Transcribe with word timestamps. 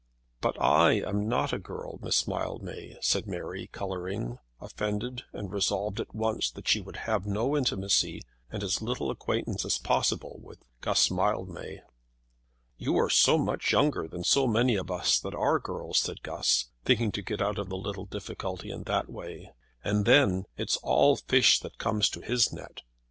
"But 0.39 0.59
I 0.59 0.93
am 0.93 1.27
not 1.29 1.53
a 1.53 1.59
girl, 1.59 1.99
Miss 2.01 2.27
Mildmay," 2.27 2.97
said 3.01 3.27
Mary, 3.27 3.67
colouring, 3.71 4.39
offended 4.59 5.25
and 5.31 5.51
resolved 5.51 5.99
at 5.99 6.15
once 6.15 6.49
that 6.49 6.67
she 6.67 6.81
would 6.81 6.95
have 7.05 7.27
no 7.27 7.55
intimacy 7.55 8.23
and 8.49 8.63
as 8.63 8.81
little 8.81 9.11
acquaintance 9.11 9.63
as 9.63 9.77
possible 9.77 10.39
with 10.41 10.57
Guss 10.81 11.11
Mildmay. 11.11 11.83
"You 12.79 12.97
are 12.97 13.11
so 13.11 13.37
much 13.37 13.71
younger 13.71 14.07
than 14.07 14.23
so 14.23 14.47
many 14.47 14.75
of 14.75 14.89
us 14.89 15.19
that 15.19 15.35
are 15.35 15.59
girls," 15.59 15.99
said 15.99 16.23
Guss, 16.23 16.69
thinking 16.83 17.11
to 17.11 17.21
get 17.21 17.39
out 17.39 17.59
of 17.59 17.69
the 17.69 17.77
little 17.77 18.05
difficulty 18.05 18.71
in 18.71 18.85
that 18.85 19.07
way. 19.07 19.53
"And 19.83 20.05
then 20.05 20.45
it's 20.57 20.77
all 20.77 21.15
fish 21.15 21.59
that 21.59 21.77
comes 21.77 22.09
to 22.09 22.21
his 22.21 22.51
net." 22.51 22.81